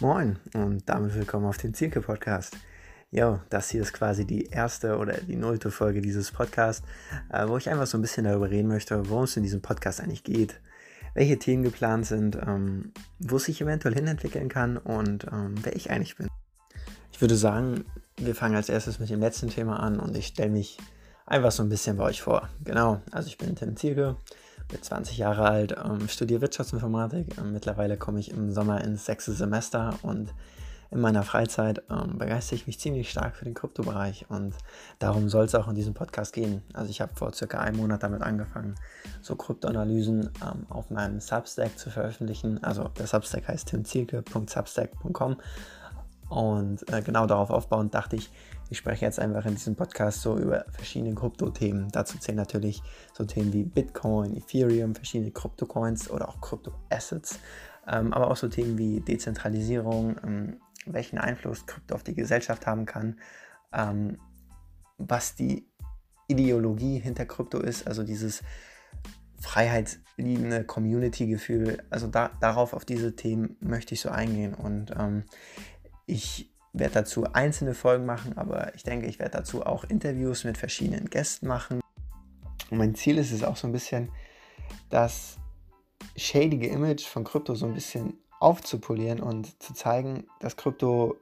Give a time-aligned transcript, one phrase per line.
[0.00, 2.56] Moin und damit willkommen auf dem Zielke Podcast.
[3.12, 6.84] Jo, das hier ist quasi die erste oder die nullte Folge dieses Podcasts,
[7.30, 10.00] äh, wo ich einfach so ein bisschen darüber reden möchte, worum es in diesem Podcast
[10.00, 10.60] eigentlich geht,
[11.14, 15.90] welche Themen geplant sind, ähm, wo es sich eventuell hinentwickeln kann und ähm, wer ich
[15.90, 16.28] eigentlich bin.
[17.12, 17.84] Ich würde sagen,
[18.16, 20.78] wir fangen als erstes mit dem letzten Thema an und ich stelle mich
[21.24, 22.48] einfach so ein bisschen bei euch vor.
[22.64, 24.16] Genau, also ich bin Tim Zielke,
[24.68, 27.38] bin 20 Jahre alt, ähm, studiere Wirtschaftsinformatik.
[27.38, 30.32] Ähm, mittlerweile komme ich im Sommer ins sechste Semester und
[30.90, 34.54] in meiner Freizeit ähm, begeistere ich mich ziemlich stark für den Kryptobereich und
[35.00, 36.62] darum soll es auch in diesem Podcast gehen.
[36.72, 38.76] Also ich habe vor circa einem Monat damit angefangen,
[39.20, 42.62] so Kryptoanalysen ähm, auf meinem Substack zu veröffentlichen.
[42.62, 45.36] Also der Substack heißt timzielke.substack.com
[46.28, 48.30] und äh, genau darauf aufbauend dachte ich,
[48.70, 51.90] ich spreche jetzt einfach in diesem Podcast so über verschiedene Krypto-Themen.
[51.90, 52.82] Dazu zählen natürlich
[53.12, 57.38] so Themen wie Bitcoin, Ethereum, verschiedene Krypto-Coins oder auch Krypto-Assets,
[57.86, 62.86] ähm, aber auch so Themen wie Dezentralisierung, ähm, welchen Einfluss Krypto auf die Gesellschaft haben
[62.86, 63.20] kann,
[63.72, 64.18] ähm,
[64.98, 65.68] was die
[66.28, 68.42] Ideologie hinter Krypto ist, also dieses
[69.40, 71.82] freiheitsliebende Community-Gefühl.
[71.90, 75.24] Also da, darauf, auf diese Themen möchte ich so eingehen und ähm,
[76.06, 80.58] ich werde dazu einzelne Folgen machen, aber ich denke, ich werde dazu auch Interviews mit
[80.58, 81.80] verschiedenen Gästen machen.
[82.70, 84.10] Und mein Ziel ist es auch so ein bisschen,
[84.90, 85.38] das
[86.16, 91.16] schädige Image von Krypto so ein bisschen aufzupolieren und zu zeigen, dass Krypto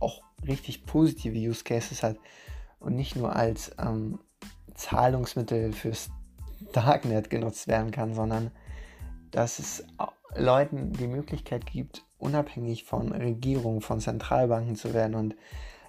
[0.00, 2.16] auch richtig positive Use Cases hat
[2.80, 4.18] und nicht nur als ähm,
[4.74, 6.10] Zahlungsmittel fürs
[6.72, 8.50] Darknet genutzt werden kann, sondern
[9.30, 9.84] dass es
[10.34, 15.34] Leuten die Möglichkeit gibt, unabhängig von Regierungen, von Zentralbanken zu werden und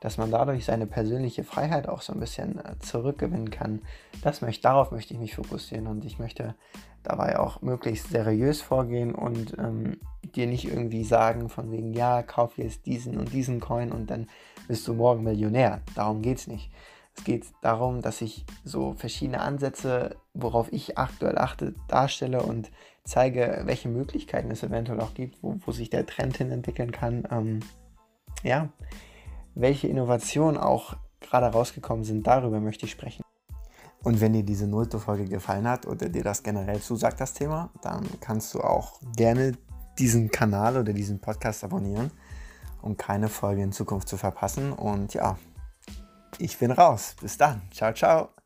[0.00, 3.82] dass man dadurch seine persönliche Freiheit auch so ein bisschen äh, zurückgewinnen kann.
[4.22, 6.54] Das möchte, darauf möchte ich mich fokussieren und ich möchte
[7.02, 9.98] dabei auch möglichst seriös vorgehen und ähm,
[10.34, 14.28] dir nicht irgendwie sagen von wegen, ja, kauf jetzt diesen und diesen Coin und dann
[14.68, 15.80] bist du morgen Millionär.
[15.94, 16.70] Darum geht es nicht.
[17.18, 22.70] Es geht darum, dass ich so verschiedene Ansätze, worauf ich aktuell achte, darstelle und
[23.04, 27.26] zeige, welche Möglichkeiten es eventuell auch gibt, wo, wo sich der Trend hin entwickeln kann.
[27.30, 27.60] Ähm,
[28.44, 28.68] ja,
[29.56, 33.24] welche Innovationen auch gerade rausgekommen sind, darüber möchte ich sprechen.
[34.04, 37.70] Und wenn dir diese nullte Folge gefallen hat oder dir das generell zusagt, das Thema,
[37.82, 39.52] dann kannst du auch gerne
[39.98, 42.12] diesen Kanal oder diesen Podcast abonnieren,
[42.80, 44.72] um keine Folge in Zukunft zu verpassen.
[44.72, 45.36] Und ja,
[46.38, 47.14] ich bin raus.
[47.20, 47.62] Bis dann.
[47.72, 48.37] Ciao, ciao.